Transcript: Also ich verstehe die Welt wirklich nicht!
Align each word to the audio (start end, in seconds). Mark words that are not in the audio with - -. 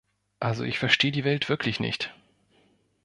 Also 0.39 0.63
ich 0.63 0.79
verstehe 0.79 1.11
die 1.11 1.23
Welt 1.25 1.47
wirklich 1.47 1.79
nicht! 1.79 2.11